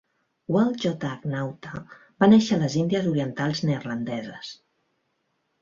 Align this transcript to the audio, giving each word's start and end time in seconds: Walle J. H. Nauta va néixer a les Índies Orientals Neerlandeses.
Walle 0.53 0.71
J. 0.85 0.93
H. 1.09 1.27
Nauta 1.33 1.83
va 2.25 2.29
néixer 2.33 2.57
a 2.57 2.63
les 2.63 2.79
Índies 2.81 3.13
Orientals 3.13 3.65
Neerlandeses. 3.71 4.53